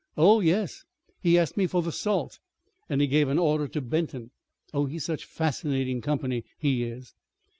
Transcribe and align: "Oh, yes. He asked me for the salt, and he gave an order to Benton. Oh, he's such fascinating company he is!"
"Oh, 0.17 0.39
yes. 0.39 0.83
He 1.19 1.37
asked 1.37 1.57
me 1.57 1.67
for 1.67 1.83
the 1.83 1.91
salt, 1.91 2.39
and 2.89 3.01
he 3.01 3.05
gave 3.05 3.29
an 3.29 3.37
order 3.37 3.67
to 3.67 3.81
Benton. 3.81 4.31
Oh, 4.73 4.87
he's 4.87 5.05
such 5.05 5.25
fascinating 5.25 6.01
company 6.01 6.43
he 6.57 6.83
is!" 6.85 7.13